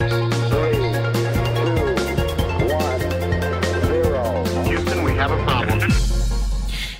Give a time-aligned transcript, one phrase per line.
[0.00, 0.27] you.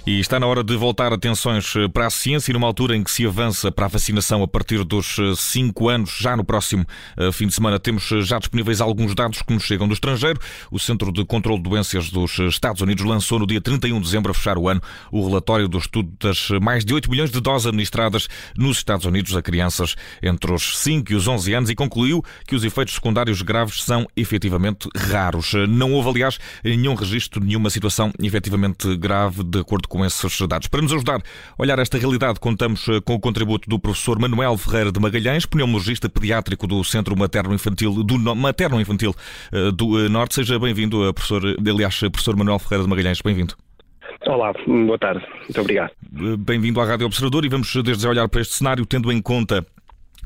[0.08, 3.04] E está na hora de voltar atenções eh, para a ciência e numa altura em
[3.04, 6.86] que se avança para a vacinação a partir dos 5 eh, anos, já no próximo
[7.14, 7.78] eh, fim de semana.
[7.78, 10.40] Temos já disponíveis alguns dados que nos chegam do estrangeiro.
[10.70, 14.30] O Centro de Controlo de Doenças dos Estados Unidos lançou no dia 31 de dezembro,
[14.30, 14.80] a fechar o ano,
[15.12, 19.36] o relatório do estudo das mais de 8 milhões de doses administradas nos Estados Unidos
[19.36, 23.42] a crianças entre os 5 e os 11 anos e concluiu que os efeitos secundários
[23.42, 25.52] graves são efetivamente raros.
[25.68, 30.68] Não houve, aliás, nenhum registro nenhuma situação efetivamente grave, de acordo com com esses dados.
[30.68, 31.22] Para nos ajudar a
[31.62, 36.08] olhar esta realidade, contamos eh, com o contributo do professor Manuel Ferreira de Magalhães, pneumologista
[36.08, 39.12] pediátrico do Centro Materno-Infantil do Materno-Infantil
[39.52, 40.36] eh, do eh, Norte.
[40.36, 43.54] Seja bem-vindo, professor, aliás, professor Manuel Ferreira de Magalhães, bem-vindo.
[44.26, 45.24] Olá, boa tarde.
[45.42, 45.90] Muito obrigado.
[46.38, 49.66] Bem-vindo à Rádio Observador e vamos desde já olhar para este cenário, tendo em conta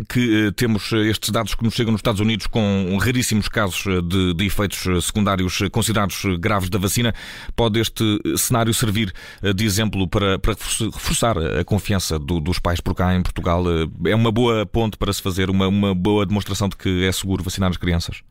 [0.08, 3.86] que eh, temos eh, estes dados que nos chegam nos Estados Unidos com raríssimos casos
[3.86, 7.12] eh, de, de, efeitos secundários considerados graves da vacina,
[7.56, 8.04] pode este
[8.36, 9.12] cenário servir
[9.54, 13.64] de exemplo para, para reforçar a confiança do, dos pais por cá em Portugal?
[14.06, 17.42] É uma boa ponte para se fazer uma, uma boa demonstração de que é seguro
[17.42, 18.22] vacinar as crianças?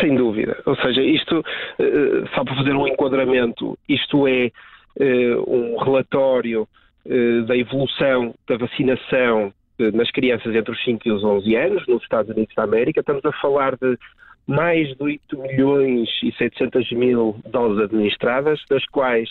[0.00, 0.56] Sem dúvida.
[0.64, 1.44] Ou seja, isto,
[2.34, 4.50] só para fazer um enquadramento, isto é
[5.46, 6.68] um relatório
[7.46, 9.52] da evolução da vacinação
[9.92, 13.00] nas crianças entre os 5 e os 11 anos, nos Estados Unidos da América.
[13.00, 13.98] Estamos a falar de
[14.46, 19.28] mais de 8 milhões e 700 mil doses administradas, das quais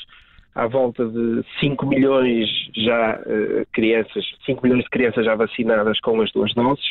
[0.54, 6.20] à volta de 5 milhões já uh, crianças, 5 milhões de crianças já vacinadas com
[6.22, 6.86] as duas doses.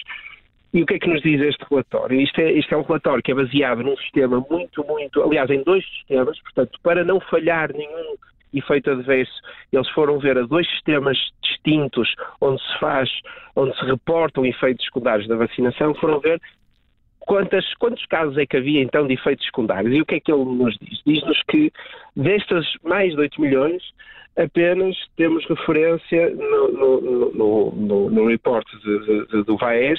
[0.72, 2.20] E o que é que nos diz este relatório?
[2.20, 5.62] Isto é, isto é um relatório que é baseado num sistema muito, muito, aliás, em
[5.62, 8.14] dois sistemas, portanto, para não falhar nenhum
[8.58, 9.32] efeito adverso,
[9.72, 13.10] eles foram ver a dois sistemas distintos onde se faz,
[13.54, 16.40] onde se reportam efeitos secundários da vacinação, foram ver
[17.26, 19.94] quantas, quantos casos é que havia então de efeitos secundários.
[19.94, 21.02] E o que é que ele nos diz?
[21.04, 21.70] Diz-nos que
[22.14, 23.82] destas mais de 8 milhões,
[24.36, 27.00] apenas temos referência no, no,
[27.32, 29.98] no, no, no report de, de, do VAES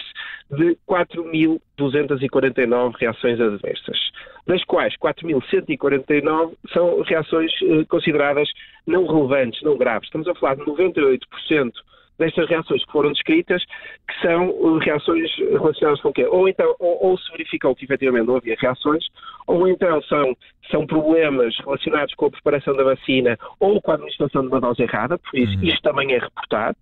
[0.51, 3.97] de 4.249 reações adversas,
[4.45, 8.47] das quais 4.149 são reações eh, consideradas
[8.85, 10.07] não relevantes, não graves.
[10.07, 11.73] Estamos a falar de 98%
[12.17, 16.25] destas reações que foram descritas, que são uh, reações relacionadas com o quê?
[16.25, 19.05] Ou então, ou, ou se verificou que efetivamente não havia reações,
[19.45, 20.35] ou então são,
[20.71, 24.81] são problemas relacionados com a preparação da vacina ou com a administração de uma dose
[24.81, 25.63] errada, por isso uhum.
[25.63, 26.77] isto também é reportado.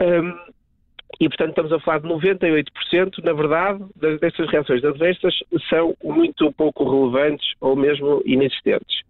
[0.00, 0.60] Um,
[1.20, 3.84] e, portanto, estamos a falar de 98%, na verdade,
[4.20, 5.34] destas reações adversas
[5.68, 9.02] são muito pouco relevantes ou mesmo inexistentes.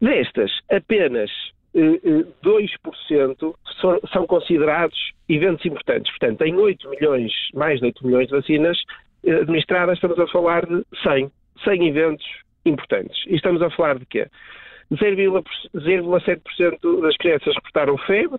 [0.00, 1.30] Destas, apenas
[1.74, 3.54] 2%
[4.12, 6.10] são considerados eventos importantes.
[6.12, 8.78] Portanto, em 8 milhões, mais de 8 milhões de vacinas
[9.24, 11.32] eh, administradas, estamos a falar de 100,
[11.64, 12.26] 100 eventos
[12.64, 13.24] importantes.
[13.26, 14.26] E estamos a falar de quê?
[14.92, 18.38] 0,7% das crianças reportaram febre,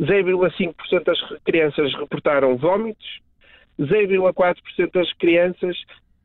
[0.00, 3.20] 0,5% das crianças reportaram vômitos,
[3.78, 5.76] 0,4% das crianças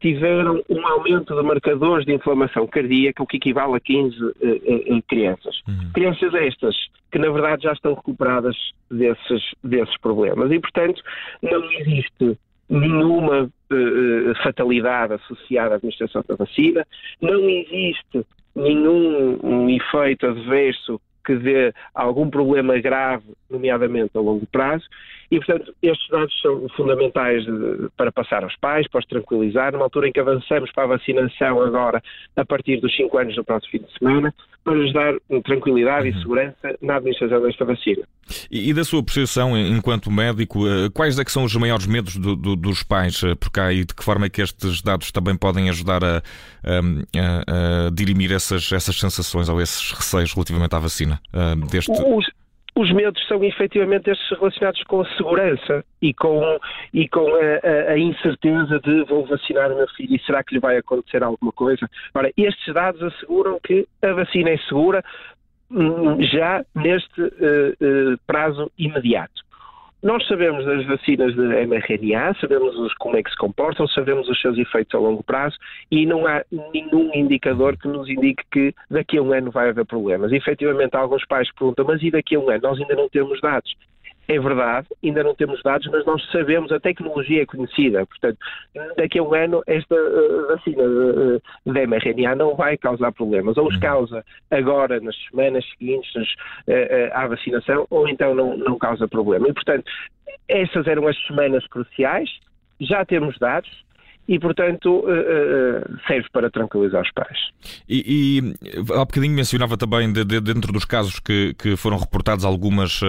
[0.06, 5.04] tiveram um aumento de marcadores de inflamação cardíaca, o que equivale a 15 uh, uh,
[5.08, 5.60] crianças.
[5.68, 5.92] Uhum.
[5.96, 6.76] Crianças estas
[7.12, 8.56] que, na verdade, já estão recuperadas
[8.92, 10.52] desses, desses problemas.
[10.52, 11.02] E, portanto,
[11.42, 12.38] não existe
[12.70, 16.86] nenhuma uh, fatalidade associada à administração da vacina,
[17.20, 18.24] não existe
[18.56, 24.86] nenhum um efeito adverso que dê algum problema grave, nomeadamente a longo prazo,
[25.31, 29.86] e, portanto, estes dados são fundamentais de, para passar aos pais, para os tranquilizar, numa
[29.86, 32.02] altura em que avançamos para a vacinação agora,
[32.36, 35.13] a partir dos 5 anos do próximo fim de semana, para lhes dar
[35.44, 36.16] tranquilidade uhum.
[36.16, 38.03] e segurança na administração desta vacina.
[38.50, 42.18] E, e, da sua percepção, enquanto médico, eh, quais é que são os maiores medos
[42.18, 45.12] do, do, dos pais eh, por cá e de que forma é que estes dados
[45.12, 50.80] também podem ajudar a, a, a dirimir essas, essas sensações ou esses receios relativamente à
[50.80, 51.22] vacina?
[51.31, 51.92] Eh, deste...
[51.92, 52.25] Os
[52.75, 56.59] os medos são efetivamente estes relacionados com a segurança e com,
[56.94, 60.53] e com a, a, a, incerteza de vou vacinar o meu filho e será que
[60.53, 61.89] lhe vai acontecer alguma coisa.
[62.13, 65.01] Ora, estes dados asseguram que a vacina é segura
[65.72, 69.44] hum, já neste uh, uh, prazo imediato.
[70.03, 74.57] Nós sabemos das vacinas de mRNA, sabemos como é que se comportam, sabemos os seus
[74.57, 75.57] efeitos a longo prazo
[75.89, 76.44] e não há
[76.74, 80.31] nenhum indicador que nos indique que daqui a um ano vai haver problemas.
[80.31, 82.62] E, efetivamente, alguns pais perguntam, mas e daqui a um ano?
[82.62, 83.74] Nós ainda não temos dados.
[84.27, 88.06] É verdade, ainda não temos dados, mas nós sabemos, a tecnologia é conhecida.
[88.06, 88.39] Portanto,
[88.98, 93.56] daqui a um ano, esta uh, vacina uh, de mRNA não vai causar problemas.
[93.57, 93.80] Ou os uhum.
[93.81, 96.33] causa agora, nas semanas seguintes
[96.68, 99.48] uh, à vacinação, ou então não, não causa problema.
[99.48, 99.86] E, portanto,
[100.48, 102.30] essas eram as semanas cruciais,
[102.80, 103.85] já temos dados,
[104.27, 105.06] e, portanto,
[106.07, 107.38] serve para tranquilizar os pais.
[107.88, 112.44] E, e há bocadinho mencionava também, de, de, dentro dos casos que, que foram reportados,
[112.45, 113.01] algumas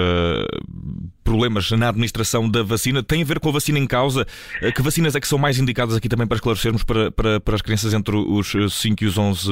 [1.27, 3.03] problemas na administração da vacina.
[3.03, 4.25] Tem a ver com a vacina em causa?
[4.75, 7.61] Que vacinas é que são mais indicadas aqui também para esclarecermos para, para, para as
[7.61, 9.51] crianças entre os 5 e os 11,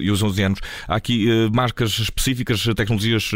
[0.00, 0.60] e os 11 anos?
[0.88, 3.30] Há aqui marcas específicas, tecnologias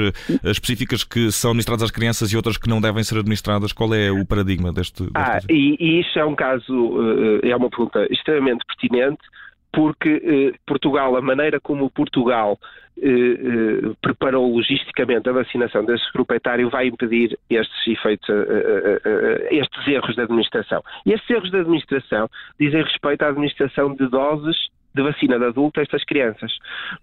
[0.44, 3.72] específicas que são administradas às crianças e outras que não devem ser administradas?
[3.72, 5.04] Qual é o paradigma deste?
[5.04, 6.98] deste ah, e, e isso é um caso,
[7.42, 9.22] é uma pergunta extremamente pertinente,
[9.76, 12.58] porque eh, Portugal, a maneira como Portugal
[12.96, 18.26] eh, eh, preparou logisticamente a vacinação desse grupo etário vai impedir estes efeitos,
[19.50, 20.82] estes erros de administração.
[21.04, 22.26] E estes erros de administração
[22.58, 24.56] dizem respeito à administração de doses
[24.96, 26.52] de vacina de adulto a estas crianças.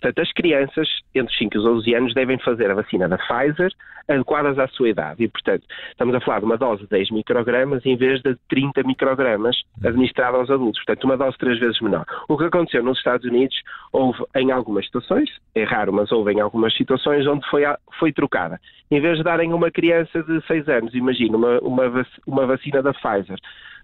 [0.01, 3.18] Portanto, as crianças entre os 5 e os 11 anos devem fazer a vacina da
[3.18, 3.72] Pfizer
[4.07, 5.24] adequadas à sua idade.
[5.24, 8.84] E, portanto, estamos a falar de uma dose de 10 microgramas em vez de 30
[8.84, 10.84] microgramas administrada aos adultos.
[10.84, 12.06] Portanto, uma dose três vezes menor.
[12.28, 13.56] O que aconteceu nos Estados Unidos,
[13.92, 17.63] houve em algumas situações, é raro, mas houve em algumas situações onde foi,
[18.00, 18.60] foi trocada.
[18.92, 22.94] Em vez de darem uma criança de 6 anos, imagina, uma, uma, uma vacina da
[22.94, 23.38] Pfizer,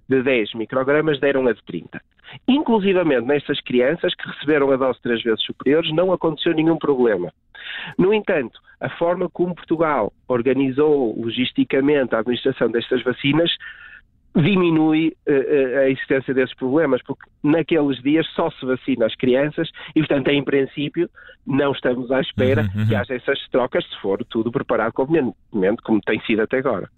[0.10, 2.02] de 10 microgramas deram a de 30.
[2.48, 7.32] Inclusivamente nestas crianças que receberam a dose três vezes superiores, não aconteceu nenhum problema.
[7.98, 13.52] No entanto, a forma como Portugal organizou logisticamente a administração destas vacinas
[14.36, 20.00] diminui uh, a existência desses problemas, porque naqueles dias só se vacina as crianças e,
[20.00, 21.10] portanto, em princípio,
[21.46, 22.88] não estamos à espera uhum, uhum.
[22.88, 26.90] que haja essas trocas se for tudo preparado convenientemente, como tem sido até agora.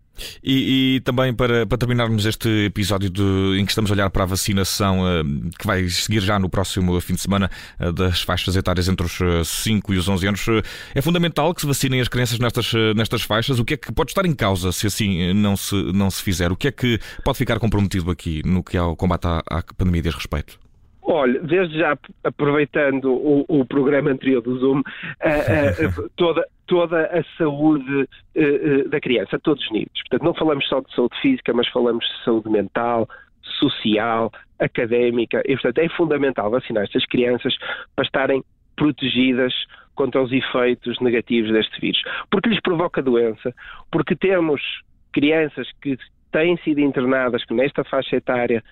[0.44, 4.24] E, e, também para, para, terminarmos este episódio de, em que estamos a olhar para
[4.24, 7.50] a vacinação uh, que vai seguir já no próximo fim de semana
[7.80, 10.46] uh, das faixas etárias entre os 5 e os 11 anos,
[10.94, 13.60] é fundamental que se vacinem as crianças nestas, nestas faixas.
[13.60, 16.52] O que é que pode estar em causa se assim não se, não se fizer?
[16.52, 20.02] O que é que pode ficar comprometido aqui no que ao combate à, à pandemia
[20.02, 20.60] diz respeito?
[21.04, 24.82] Olha, desde já aproveitando o, o programa anterior do Zoom,
[26.16, 30.00] toda, toda a saúde uh, da criança, a todos os níveis.
[30.02, 33.10] Portanto, não falamos só de saúde física, mas falamos de saúde mental,
[33.60, 37.56] social, académica, e portanto é fundamental vacinar estas crianças
[37.96, 38.44] para estarem
[38.76, 39.54] protegidas
[39.96, 42.02] contra os efeitos negativos deste vírus.
[42.30, 43.54] Porque lhes provoca doença,
[43.92, 44.62] porque temos
[45.12, 45.98] crianças que
[46.32, 48.64] têm sido internadas nesta faixa etária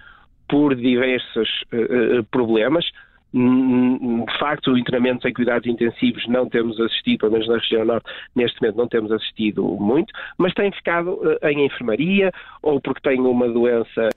[0.50, 2.86] por diversos uh, problemas,
[3.32, 8.12] de facto, o internamento em cuidados intensivos não temos assistido, pelo menos na região norte,
[8.36, 12.32] neste momento não temos assistido muito, mas tem ficado uh, em enfermaria
[12.64, 14.10] ou porque tem uma doença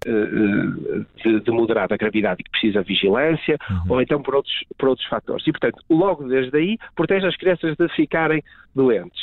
[1.23, 3.93] de, de, moderada gravidade e que precisa de vigilância, uhum.
[3.93, 5.47] ou então por outros, por outros fatores.
[5.47, 8.43] E, portanto, logo desde aí, protege as crianças de ficarem
[8.75, 9.21] doentes.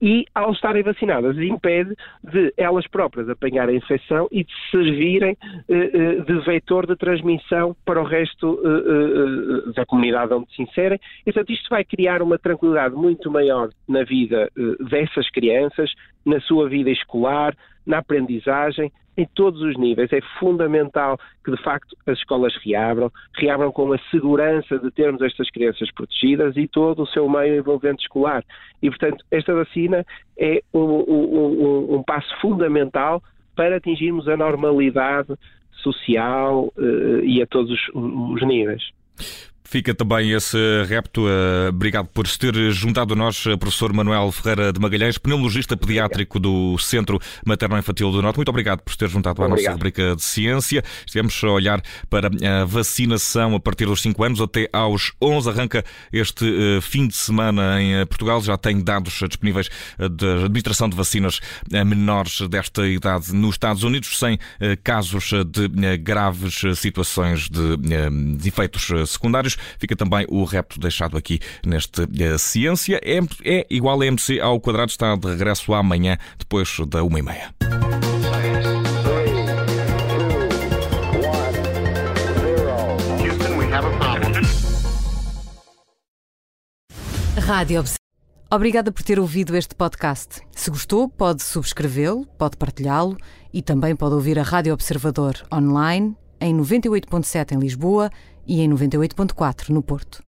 [0.00, 1.94] E, ao estarem vacinadas, impede
[2.24, 5.36] de elas próprias apanharem a infecção e de servirem
[5.68, 10.98] uh, de vetor de transmissão para o resto uh, da comunidade onde se inserem.
[11.20, 14.50] E, portanto, isto vai criar uma tranquilidade muito maior na vida
[14.90, 15.92] dessas crianças,
[16.24, 17.54] na sua vida escolar,
[17.86, 20.12] na aprendizagem, em todos os níveis.
[20.12, 25.50] É fundamental que, de facto, as escolas reabram, reabram com a segurança de termos estas
[25.50, 28.44] crianças protegidas e todo o seu meio envolvente escolar.
[28.82, 30.04] E, portanto, esta vacina
[30.38, 33.22] é um, um, um passo fundamental
[33.54, 35.34] para atingirmos a normalidade
[35.82, 38.82] social uh, e a todos os, os níveis.
[39.72, 41.26] Fica também esse repto.
[41.26, 45.74] Eh, obrigado por se ter juntado a nós, eh, professor Manuel Ferreira de Magalhães, pneumologista
[45.78, 48.36] pediátrico do Centro Materno-Infantil do Norte.
[48.36, 50.84] Muito obrigado por se ter juntado à nossa rubrica de ciência.
[51.06, 55.48] Estivemos a olhar para a vacinação a partir dos 5 anos até aos 11.
[55.48, 58.42] Arranca este eh, fim de semana em Portugal.
[58.42, 61.40] Já tem dados disponíveis da administração de vacinas
[61.72, 64.38] a menores desta idade nos Estados Unidos, sem
[64.84, 67.78] casos de graves situações de,
[68.36, 69.56] de efeitos secundários.
[69.78, 73.00] Fica também o repto deixado aqui neste uh, Ciência.
[73.02, 77.22] É, é igual a MC ao quadrado, está de regresso amanhã, depois da uma e
[77.22, 77.54] meia.
[87.40, 87.84] Rádio
[88.54, 90.42] Obrigada por ter ouvido este podcast.
[90.54, 93.16] Se gostou, pode subscrevê-lo, pode partilhá-lo
[93.50, 98.10] e também pode ouvir a Rádio Observador online em 98.7 em Lisboa
[98.46, 100.20] e em 98.4 no Porto.